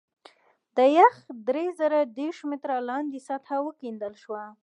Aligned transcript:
د 0.75 0.77
یخ 0.97 1.13
درې 1.47 1.65
زره 1.79 1.99
دېرش 2.19 2.39
متره 2.49 2.77
لاندې 2.89 3.19
سطحه 3.27 3.57
وکیندل 3.67 4.13
شوه 4.23 4.43